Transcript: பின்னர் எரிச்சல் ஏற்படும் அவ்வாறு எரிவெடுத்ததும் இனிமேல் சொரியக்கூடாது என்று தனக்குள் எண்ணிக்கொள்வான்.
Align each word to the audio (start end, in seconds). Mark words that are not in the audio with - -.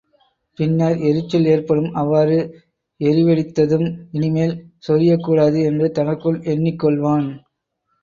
பின்னர் 0.57 0.95
எரிச்சல் 1.09 1.45
ஏற்படும் 1.45 1.91
அவ்வாறு 1.93 2.39
எரிவெடுத்ததும் 2.99 3.87
இனிமேல் 4.11 4.57
சொரியக்கூடாது 4.87 5.61
என்று 5.63 5.89
தனக்குள் 5.91 6.43
எண்ணிக்கொள்வான். 6.51 7.27